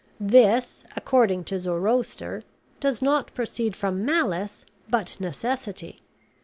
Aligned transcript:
This, 0.19 0.83
according 0.95 1.43
to 1.43 1.59
Zoroaster, 1.59 2.41
does 2.79 3.03
not 3.03 3.31
proceed 3.35 3.75
from 3.75 4.03
malice, 4.03 4.65
but 4.89 5.19
necessity. 5.21 6.01